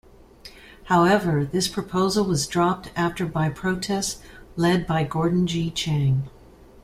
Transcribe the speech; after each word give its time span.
However, 0.85 1.45
this 1.45 1.67
proposal 1.67 2.25
was 2.25 2.47
dropped 2.47 2.89
after 2.95 3.23
by 3.27 3.49
protests 3.49 4.19
led 4.55 4.87
by 4.87 5.03
Gordon 5.03 5.45
G. 5.45 5.69
Chang. 5.69 6.27